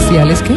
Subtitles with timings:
[0.00, 0.54] ¿sabes qué?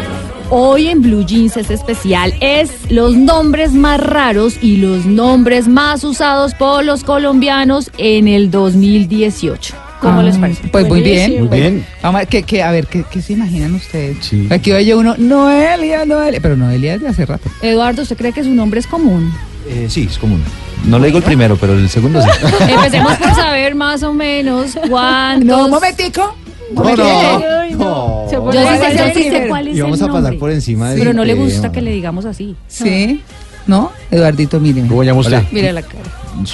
[0.51, 2.33] Hoy en Blue Jeans es especial.
[2.41, 8.49] Es los nombres más raros y los nombres más usados por los colombianos en el
[8.49, 9.75] 2018.
[10.01, 10.67] ¿Cómo Ah, les parece?
[10.69, 11.45] Pues muy bien.
[11.47, 11.85] Muy bien.
[12.01, 14.17] Vamos a ver, ¿qué, qué- a ver, ¿qué, qué se imaginan ustedes?
[14.21, 14.47] Sí.
[14.49, 16.39] Aquí oye uno, Noelia, Noelia.
[16.41, 17.49] Pero Noelia es de hace rato.
[17.61, 19.31] Eduardo, ¿usted cree que su nombre es común?
[19.67, 20.41] Eh, sí, es común.
[20.85, 22.29] No le digo el primero, pero el segundo sí.
[22.69, 25.45] Empecemos por saber más o menos cuántos...
[25.45, 26.33] No, un momentico.
[26.73, 28.29] No, no.
[28.29, 30.39] Yo sí a sé, yo sí sé cuál es Y vamos el a pasar nombre.
[30.39, 32.55] por encima de- Pero no le de- gusta que le digamos así.
[32.67, 33.21] Sí.
[33.67, 33.91] ¿No?
[34.11, 34.81] Eduardito, mire.
[34.87, 35.37] ¿Cómo llama usted?
[35.37, 35.47] Hola.
[35.51, 36.03] Mire la cara.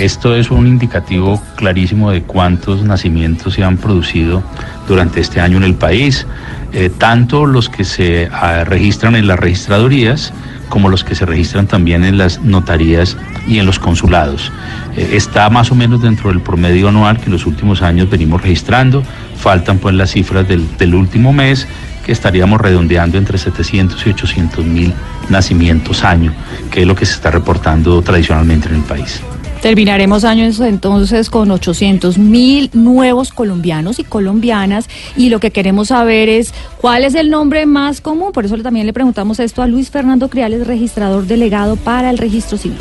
[0.03, 4.43] esto es un indicativo clarísimo de cuántos nacimientos se han producido
[4.87, 6.27] durante este año en el país,
[6.73, 10.31] eh, tanto los que se ah, registran en las registradurías
[10.73, 13.15] como los que se registran también en las notarías
[13.47, 14.51] y en los consulados.
[14.97, 18.41] Eh, está más o menos dentro del promedio anual que en los últimos años venimos
[18.41, 19.03] registrando.
[19.43, 21.67] Faltan pues las cifras del, del último mes
[22.05, 24.93] que estaríamos redondeando entre 700 y 800 mil
[25.27, 26.33] nacimientos año,
[26.71, 29.21] que es lo que se está reportando tradicionalmente en el país.
[29.61, 34.87] Terminaremos años entonces con 800 mil nuevos colombianos y colombianas
[35.17, 38.31] y lo que queremos saber es cuál es el nombre más común.
[38.31, 42.57] Por eso también le preguntamos esto a Luis Fernando Criales, registrador delegado para el registro
[42.57, 42.77] civil.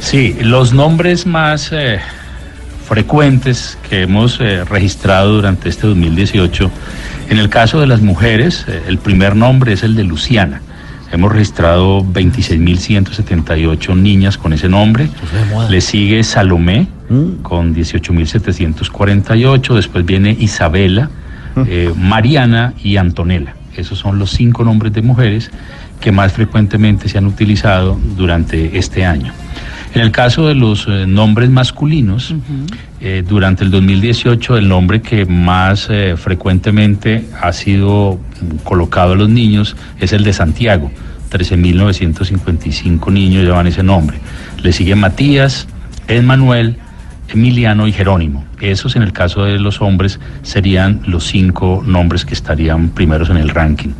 [0.00, 2.00] Sí, los nombres más eh,
[2.90, 6.72] frecuentes que hemos eh, registrado durante este 2018,
[7.28, 10.60] en el caso de las mujeres, eh, el primer nombre es el de Luciana.
[11.12, 15.08] Hemos registrado 26.178 niñas con ese nombre.
[15.68, 16.88] Le sigue Salomé
[17.42, 19.74] con 18.748.
[19.74, 21.10] Después viene Isabela,
[21.68, 23.54] eh, Mariana y Antonella.
[23.76, 25.52] Esos son los cinco nombres de mujeres
[26.00, 29.32] que más frecuentemente se han utilizado durante este año.
[29.94, 32.34] En el caso de los eh, nombres masculinos,
[33.00, 39.16] eh, durante el 2018 el nombre que más eh, frecuentemente ha sido mm, colocado a
[39.16, 40.90] los niños es el de Santiago.
[41.30, 44.18] 13.955 niños llevan ese nombre.
[44.62, 45.66] Le sigue Matías,
[46.06, 46.76] Emmanuel,
[47.28, 48.44] Emiliano y Jerónimo.
[48.60, 53.36] Esos en el caso de los hombres serían los cinco nombres que estarían primeros en
[53.38, 53.90] el ranking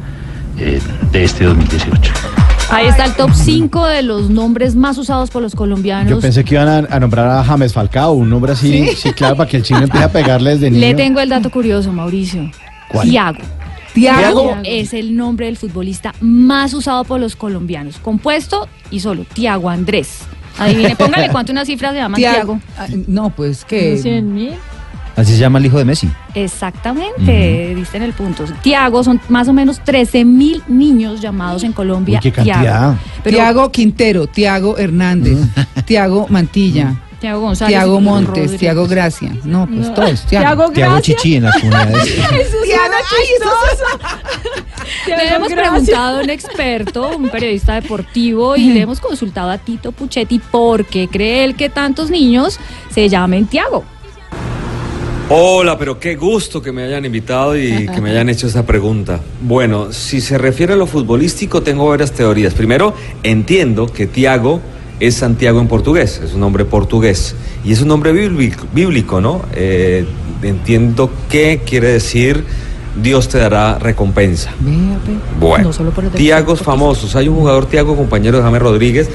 [0.57, 2.40] de este 2018.
[2.71, 6.09] Ahí está el top 5 de los nombres más usados por los colombianos.
[6.11, 9.37] Yo pensé que iban a, a nombrar a James Falcao, un nombre así, sí, claro,
[9.37, 10.81] para que el chino empiece a pegarle desde niño.
[10.87, 12.51] Le tengo el dato curioso, Mauricio.
[12.89, 13.09] ¿Cuál?
[13.09, 13.39] Tiago.
[13.93, 14.57] Tiago.
[14.63, 17.99] es el nombre del futbolista más usado por los colombianos.
[17.99, 20.21] Compuesto y solo Tiago Andrés.
[20.59, 22.61] Adivine, póngale cuánto una cifra se llama Tiago.
[22.79, 24.23] Ah, No, pues que.
[24.23, 24.53] mil.
[25.21, 26.09] Así se llama el hijo de Messi.
[26.35, 28.45] Exactamente, diste en el punto.
[28.63, 32.21] Tiago son más o menos 13 mil niños llamados en Colombia.
[32.25, 32.65] Uy, qué Tiago.
[32.65, 32.95] cantidad.
[33.23, 35.39] Pero Tiago Quintero, Tiago Hernández,
[35.85, 37.77] Tiago Mantilla, Tiago González.
[37.77, 38.61] Tiago Montes, Rodríguez.
[38.61, 39.37] Tiago Gracia.
[39.45, 40.25] No, pues todos.
[40.25, 40.71] Tiago.
[40.71, 42.17] Te hago chichi en las comunidades.
[45.07, 49.93] Le hemos preguntado a un experto, un periodista deportivo, y le hemos consultado a Tito
[49.93, 52.59] Puchetti por qué cree él que tantos niños
[52.91, 53.85] se llamen Tiago.
[55.33, 59.21] Hola, pero qué gusto que me hayan invitado y que me hayan hecho esta pregunta.
[59.41, 62.53] Bueno, si se refiere a lo futbolístico, tengo varias teorías.
[62.53, 64.61] Primero, entiendo que Tiago
[64.99, 69.43] es Santiago en portugués, es un nombre portugués y es un nombre bíblico, bíblico ¿no?
[69.55, 70.05] Eh,
[70.43, 72.45] entiendo que quiere decir
[72.97, 74.51] Dios te dará recompensa.
[75.39, 77.15] Bueno, No Tiagos famosos.
[77.17, 79.11] Hay un jugador Tiago, compañero de James Rodríguez,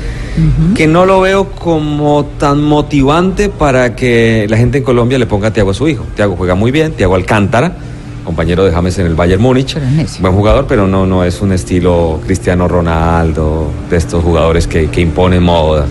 [0.73, 5.51] que no lo veo como tan motivante para que la gente en Colombia le ponga
[5.51, 6.05] Tiago a su hijo.
[6.15, 7.73] Tiago juega muy bien, Tiago Alcántara,
[8.23, 9.77] compañero de James en el Bayern Múnich.
[10.19, 15.01] Buen jugador, pero no, no es un estilo Cristiano Ronaldo, de estos jugadores que, que
[15.01, 15.85] imponen moda.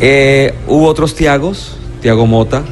[0.00, 2.62] Eh, hubo otros Tiagos, Tiago Mota,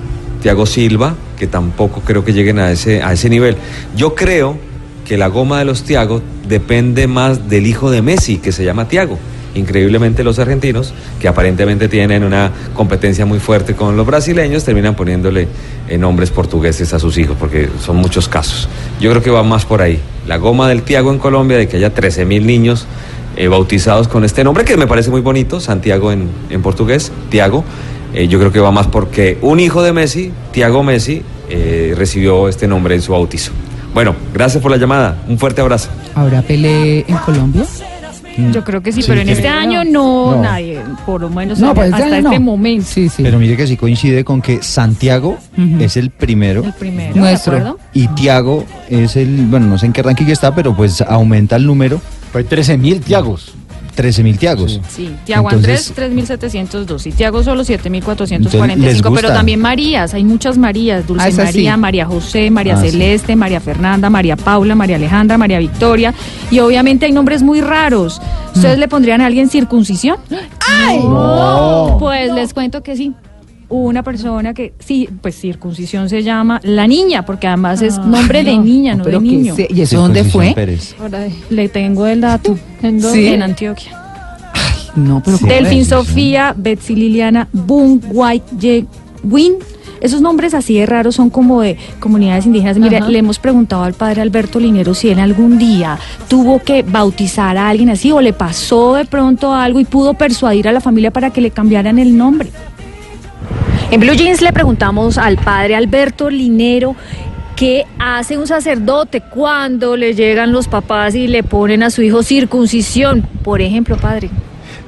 [0.42, 3.56] Tiago Silva, que tampoco creo que lleguen a ese, a ese nivel.
[3.96, 4.58] Yo creo
[5.06, 8.88] que la goma de los Tiagos depende más del hijo de Messi, que se llama
[8.88, 9.18] Tiago.
[9.54, 15.48] increíblemente los argentinos, que aparentemente tienen una competencia muy fuerte con los brasileños, terminan poniéndole
[15.88, 18.68] eh, nombres portugueses a sus hijos, porque son muchos casos.
[19.00, 19.98] Yo creo que va más por ahí.
[20.26, 22.86] La goma del Tiago en Colombia, de que haya 13 mil niños
[23.36, 27.64] eh, bautizados con este nombre, que me parece muy bonito, Santiago en, en portugués, Tiago.
[28.14, 32.48] Eh, yo creo que va más porque un hijo de Messi, Tiago Messi, eh, recibió
[32.48, 33.52] este nombre en su bautizo.
[33.94, 35.16] Bueno, gracias por la llamada.
[35.28, 35.88] Un fuerte abrazo.
[36.14, 37.64] ¿Habrá Pelé en Colombia?
[38.52, 40.42] Yo creo que sí, Sí, pero en este año no, No.
[40.42, 42.44] nadie, por lo menos No, pues este hasta año este no.
[42.44, 42.84] momento.
[42.86, 43.22] Sí, sí.
[43.22, 45.38] Pero mire que sí coincide con que Santiago
[45.80, 47.54] es el primero El primero, Nuestro.
[47.54, 47.78] ¿de acuerdo?
[47.94, 51.64] y Tiago es el, bueno, no sé en qué ranking está, pero pues aumenta el
[51.64, 51.98] número,
[52.34, 53.54] Hay 13 mil Tiagos.
[53.96, 54.80] 13 mil Tiagos.
[54.88, 57.82] Sí, Tiago Entonces- Andrés 3.702 y Tiago solo Entonces, ¿les
[59.02, 61.36] 7.445, pero también Marías, hay muchas Marías, Dulce Ah, sí.
[61.38, 62.90] María, María José, María Ah, sí.
[62.90, 66.14] Celeste, María Fernanda, María Paula, María Alejandra, María Victoria
[66.50, 68.20] y obviamente hay nombres muy raros.
[68.20, 68.58] Mm.
[68.58, 70.18] ¿Ustedes le pondrían a alguien circuncisión?
[70.68, 70.98] ¡Ay!
[71.00, 71.96] No.
[71.98, 73.12] Pues les cuento que sí.
[73.68, 78.56] Una persona que, sí, pues circuncisión se llama la niña, porque además es nombre de
[78.58, 79.56] niña, no, de niño.
[79.56, 80.52] se- ¿Y eso dónde fue?
[80.54, 80.94] Pérez.
[81.50, 82.56] Le tengo el dato.
[82.82, 83.90] ¿En, en Antioquia.
[84.94, 85.44] No, pero Sí.
[85.44, 85.88] ¿cómo Delfín es?
[85.88, 88.86] Sofía, Betsy Liliana, Boom, White, Ye-
[89.24, 89.54] Win.
[90.00, 92.78] Esos nombres así de raros son como de comunidades indígenas.
[92.78, 93.08] Mire, Ajá.
[93.08, 95.98] le hemos preguntado al padre Alberto Linero si él algún día
[96.28, 100.68] tuvo que bautizar a alguien así o le pasó de pronto algo y pudo persuadir
[100.68, 102.50] a la familia para que le cambiaran el nombre.
[103.88, 106.96] En Blue Jeans le preguntamos al padre Alberto Linero
[107.54, 112.24] qué hace un sacerdote cuando le llegan los papás y le ponen a su hijo
[112.24, 113.22] circuncisión.
[113.44, 114.28] Por ejemplo, padre.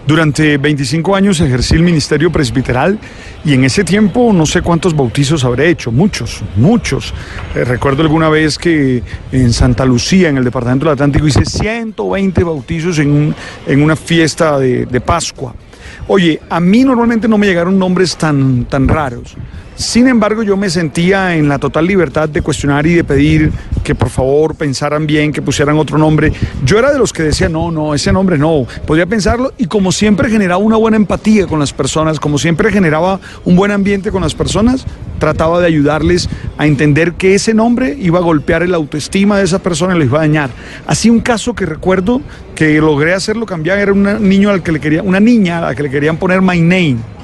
[0.05, 2.99] Durante 25 años ejercí el ministerio presbiteral
[3.45, 7.15] y en ese tiempo no sé cuántos bautizos habré hecho, muchos, muchos.
[7.55, 12.43] Eh, recuerdo alguna vez que en Santa Lucía, en el departamento del Atlántico, hice 120
[12.43, 13.33] bautizos en,
[13.65, 15.55] en una fiesta de Pascua.
[16.07, 19.35] Oye, a mí normalmente no me llegaron nombres tan, tan raros.
[19.79, 23.53] Sin embargo, yo me sentía en la total libertad de cuestionar y de pedir
[23.85, 26.33] que por favor pensaran bien, que pusieran otro nombre.
[26.65, 29.93] Yo era de los que decía, no, no, ese nombre no, podría pensarlo y como
[29.93, 34.21] siempre generaba una buena empatía con las personas, como siempre generaba un buen ambiente con
[34.21, 34.85] las personas,
[35.21, 36.29] trataba de ayudarles
[36.59, 40.09] a entender que ese nombre iba a golpear el autoestima de esa persona y les
[40.09, 40.51] iba a dañar.
[40.89, 42.21] Así un caso que recuerdo
[42.57, 45.75] que logré hacerlo cambiar era un niño al que le quería, una niña a la
[45.77, 47.18] que le querían poner my name.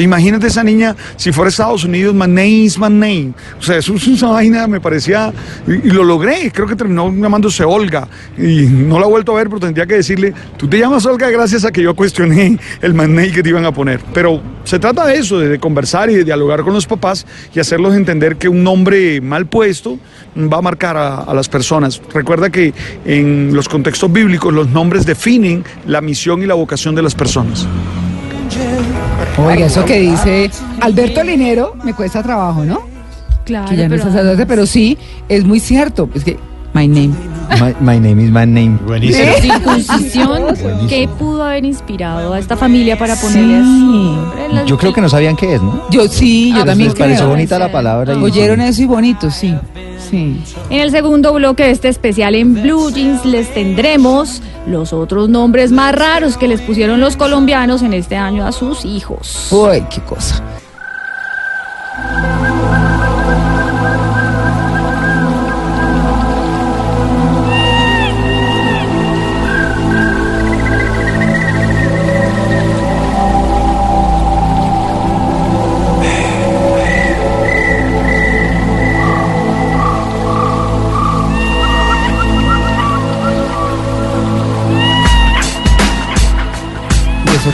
[0.00, 3.34] Te imagínate esa niña, si fuera Estados Unidos, my name is my.
[3.58, 5.30] O sea, eso es una vaina, me parecía,
[5.66, 8.08] y, lo logré, creo que terminó llamándose Olga,
[8.38, 11.28] y no la he vuelto a ver, pero tendría que decirle, tú te llamas Olga
[11.28, 14.00] gracias a que yo cuestioné el my que te iban a poner.
[14.14, 17.94] Pero se trata de eso, de conversar y de dialogar con los papás y hacerlos
[17.94, 19.98] entender que un nombre mal puesto
[20.34, 22.00] va a marcar a, a las personas.
[22.14, 22.72] Recuerda que
[23.04, 27.68] en los contextos bíblicos los nombres definen la misión y la vocación de las personas.
[29.46, 30.50] Oiga, eso que dice
[30.80, 32.80] Alberto Linero me cuesta trabajo, ¿no?
[33.44, 34.96] Claro, Que ya no es sacerdote, pero sí,
[35.28, 36.08] es muy cierto.
[36.14, 36.38] Es que,
[36.74, 37.10] my name.
[37.60, 38.78] My, my name is my name.
[38.86, 39.24] Buenísimo.
[39.24, 40.42] Pero circuncisión,
[40.88, 44.16] ¿qué pudo haber inspirado a esta familia para ponerle Sí.
[44.60, 44.68] así?
[44.68, 45.82] Yo creo que no sabían qué es, ¿no?
[45.90, 47.30] Yo sí, yo Ah, también Les pareció creo.
[47.30, 48.14] bonita la palabra.
[48.18, 49.52] Oyeron eso y bonito, sí.
[50.10, 50.42] Sí.
[50.70, 55.70] En el segundo bloque de este especial en Blue Jeans les tendremos los otros nombres
[55.70, 59.48] más raros que les pusieron los colombianos en este año a sus hijos.
[59.52, 60.42] Uy, qué cosa.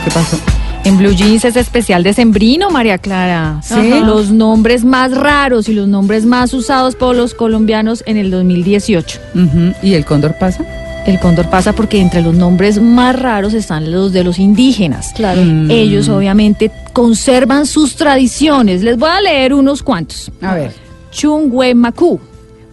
[0.07, 0.39] Qué pasó?
[0.85, 3.61] En Blue Jeans es especial de Sembrino, María Clara.
[3.63, 3.91] ¿Sí?
[4.05, 9.19] Los nombres más raros y los nombres más usados por los colombianos en el 2018.
[9.35, 10.65] Ujú, ¿Y el cóndor pasa?
[11.07, 15.13] El cóndor pasa porque entre los nombres más raros están los de los indígenas.
[15.15, 15.43] Claro.
[15.43, 15.71] Mm.
[15.73, 18.83] Ellos obviamente conservan sus tradiciones.
[18.83, 20.31] Les voy a leer unos cuantos.
[20.41, 20.73] A ver.
[21.11, 22.21] Chungwe Maku,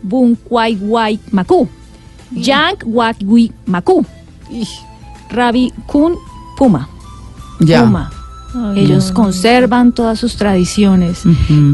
[0.04, 1.68] Bunkwaiwai Maku,
[2.32, 4.06] Yank Wakwi Maku,
[5.32, 6.16] Rabi Kun
[6.58, 6.90] Puma.
[7.60, 7.83] Ya.
[7.83, 8.12] Puma.
[8.75, 11.24] Ellos conservan todas sus tradiciones.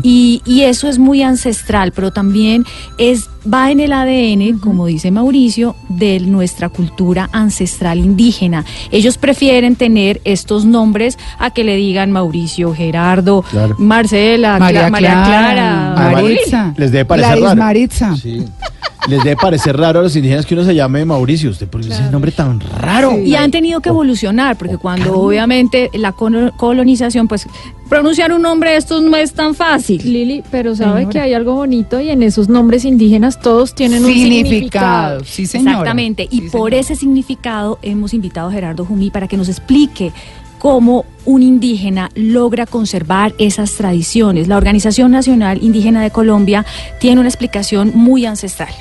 [0.01, 2.65] Y, y eso es muy ancestral, pero también
[2.98, 8.63] es va en el ADN, como dice Mauricio, de nuestra cultura ancestral indígena.
[8.91, 13.75] Ellos prefieren tener estos nombres a que le digan Mauricio, Gerardo, Claro.
[13.77, 16.74] Marcela, Cla- María, María Clara, Clara, Maritza.
[16.77, 17.57] Les debe parecer.
[17.57, 18.15] Maritza.
[18.15, 18.45] Sí.
[19.08, 21.50] Les debe parecer raro a los indígenas que uno se llame Mauricio.
[21.51, 23.18] ¿Usted por qué ese nombre tan raro?
[23.18, 27.48] Y han tenido que evolucionar, porque cuando obviamente la colo- colonización, pues
[27.89, 30.01] pronunciar un nombre de estos no es tan fácil.
[30.03, 31.10] Lili, pero sabe Señora.
[31.12, 34.44] que hay algo bonito y en esos nombres indígenas todos tienen un significado.
[34.50, 35.24] Significado.
[35.24, 35.72] Sí, señora.
[35.72, 36.27] Exactamente.
[36.29, 36.77] Y Sí, por señora.
[36.82, 40.12] ese significado hemos invitado a Gerardo Jumí para que nos explique
[40.60, 44.48] cómo un indígena logra conservar esas tradiciones.
[44.48, 46.66] La Organización Nacional Indígena de Colombia
[47.00, 48.74] tiene una explicación muy ancestral.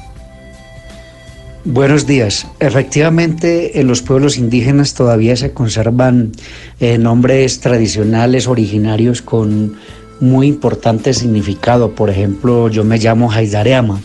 [1.64, 2.46] Buenos días.
[2.60, 6.32] Efectivamente, en los pueblos indígenas todavía se conservan
[6.80, 9.76] eh, nombres tradicionales originarios con
[10.20, 11.94] muy importante significado.
[11.94, 14.00] Por ejemplo, yo me llamo Haidareama.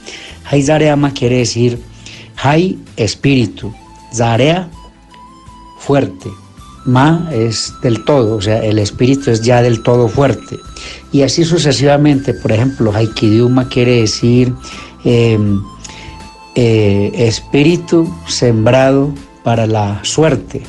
[0.46, 1.80] Haidareama quiere decir
[2.36, 3.74] Hai, espíritu.
[4.14, 4.70] Zarea,
[5.80, 6.43] fuerte.
[6.86, 10.60] Ma es del todo, o sea, el espíritu es ya del todo fuerte.
[11.12, 14.54] Y así sucesivamente, por ejemplo, Haikidiuma quiere decir
[15.06, 15.40] eh,
[16.56, 19.14] eh, espíritu sembrado
[19.44, 20.64] para la suerte.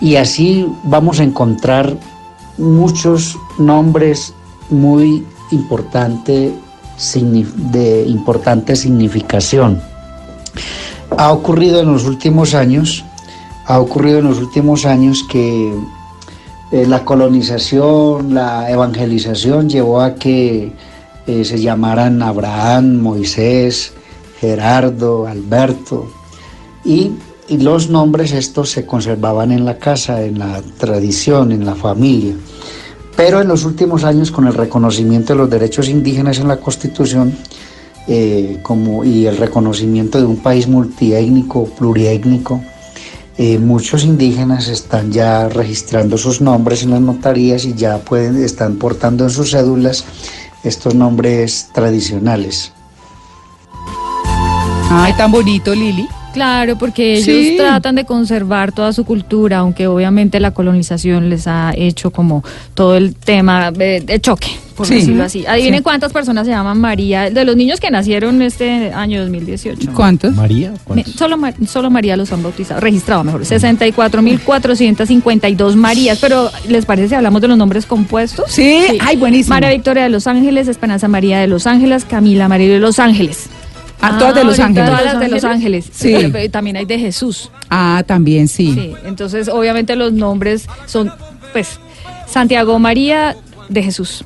[0.00, 1.96] Y así vamos a encontrar
[2.58, 4.34] muchos nombres
[4.70, 6.52] muy importante,
[7.72, 9.80] de importante significación.
[11.16, 13.04] Ha ocurrido en los últimos años,
[13.66, 15.74] ha ocurrido en los últimos años que
[16.72, 20.72] eh, la colonización, la evangelización llevó a que
[21.26, 23.92] eh, se llamaran Abraham, Moisés,
[24.40, 26.10] Gerardo, Alberto,
[26.84, 27.12] y,
[27.48, 32.34] y los nombres estos se conservaban en la casa, en la tradición, en la familia.
[33.16, 37.36] Pero en los últimos años, con el reconocimiento de los derechos indígenas en la Constitución
[38.08, 42.60] eh, como, y el reconocimiento de un país multiétnico, pluriétnico,
[43.36, 48.76] eh, muchos indígenas están ya registrando sus nombres en las notarías y ya pueden, están
[48.76, 50.04] portando en sus cédulas
[50.62, 52.72] estos nombres tradicionales.
[54.90, 56.06] Ay, tan bonito, Lili.
[56.34, 57.54] Claro, porque ellos Sí.
[57.56, 62.42] tratan de conservar toda su cultura, aunque obviamente la colonización les ha hecho como
[62.74, 64.94] todo el tema de, de choque, por Sí.
[64.96, 65.46] decirlo así.
[65.46, 65.82] Adivinen Sí.
[65.84, 69.90] cuántas personas se llaman María, de los niños que nacieron este año 2018.
[69.94, 70.34] ¿Cuántos?
[70.34, 71.14] María, Me- ¿cuántos?
[71.14, 71.36] Solo,
[71.68, 77.48] solo María los han bautizado, registrado mejor, 64.452 Marías, pero ¿les parece si hablamos de
[77.48, 78.50] los nombres compuestos?
[78.50, 79.54] Sí, ay, buenísimo.
[79.54, 83.46] María Victoria de Los Ángeles, Esperanza María de Los Ángeles, Camila María de Los Ángeles.
[84.06, 84.90] Ah, todas de Los ahorita Ángeles.
[84.90, 85.90] Todas las de Los Ángeles.
[85.92, 86.30] Sí.
[86.32, 87.50] Pero también hay de Jesús.
[87.70, 88.72] Ah, también sí.
[88.74, 91.12] Sí, entonces obviamente los nombres son,
[91.52, 91.78] pues,
[92.26, 93.36] Santiago María
[93.68, 94.24] de Jesús.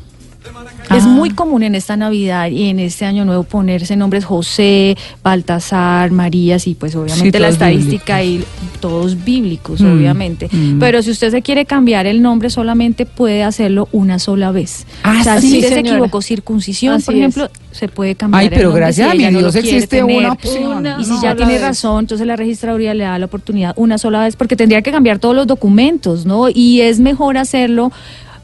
[0.94, 1.08] Es Ah.
[1.08, 6.66] muy común en esta Navidad y en este Año Nuevo ponerse nombres José, Baltasar, Marías
[6.66, 8.42] y pues obviamente Sí, la estadística y
[8.80, 10.48] todos bíblicos, Mm, obviamente.
[10.50, 10.78] mm.
[10.78, 14.86] Pero si usted se quiere cambiar el nombre solamente puede hacerlo una sola vez.
[15.02, 17.20] Ah, o sea, sí, si usted se equivocó circuncisión, Así por es.
[17.20, 19.68] ejemplo, se puede cambiar Ay, el pero nombre gracias si a mi no Dios quiere
[19.68, 20.16] existe tener.
[20.16, 20.86] una opción.
[21.00, 24.24] Y si No, ya tiene razón, entonces la registraduría le da la oportunidad una sola
[24.24, 26.48] vez porque tendría que cambiar todos los documentos, ¿no?
[26.48, 27.92] Y es mejor hacerlo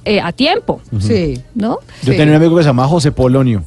[0.04, 1.40] eh, a tiempo, Sí.
[1.54, 1.78] ¿no?
[2.02, 2.16] Yo Sí.
[2.18, 3.64] tenía un amigo que se llamaba José Polonio.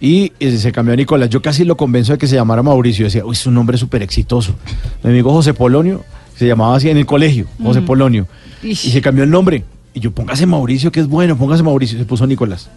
[0.00, 1.30] Y eh, se cambió a Nicolás.
[1.30, 3.02] Yo casi lo convenzo de que se llamara Mauricio.
[3.02, 4.54] Yo decía, uy, es un nombre súper exitoso.
[5.02, 6.04] Mi amigo José Polonio
[6.36, 8.26] se llamaba así en el colegio, José Polonio.
[8.62, 9.64] Y se cambió el nombre.
[9.94, 11.98] Y yo, póngase Mauricio, que es bueno, póngase Mauricio.
[11.98, 12.68] Se puso Nicolás.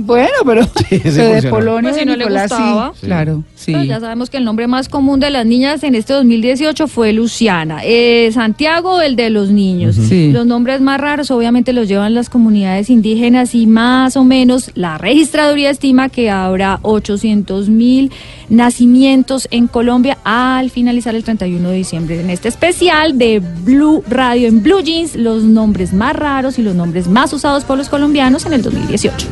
[0.00, 1.50] Bueno, pero, pero de.
[1.50, 3.04] Polonia Pues si le Nicolás, sí.
[3.04, 3.74] Claro, sí.
[3.84, 7.80] Ya sabemos que el nombre más común de las niñas en este 2018 fue Luciana.
[7.82, 9.96] Eh, Santiago, el de los niños.
[9.96, 10.30] Sí.
[10.30, 14.98] Los nombres más raros obviamente los llevan las comunidades indígenas y más o menos la
[14.98, 18.12] registraduría estima que habrá 800 mil
[18.48, 22.20] nacimientos en Colombia al finalizar el 31 de diciembre.
[22.20, 26.74] En este especial de Blue Radio en Blue Jeans, los nombres más raros y los
[26.74, 29.28] nombres más usados por los colombianos en el 2018.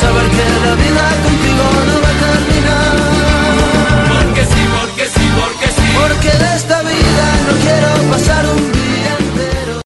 [0.00, 1.93] Saber que la vida contigo no